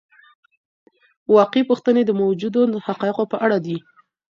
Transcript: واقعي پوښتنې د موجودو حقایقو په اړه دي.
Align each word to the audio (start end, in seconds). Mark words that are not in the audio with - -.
واقعي 1.35 1.63
پوښتنې 1.69 2.01
د 2.05 2.11
موجودو 2.21 2.61
حقایقو 2.87 3.23
په 3.31 3.37
اړه 3.45 3.57
دي. 3.65 3.77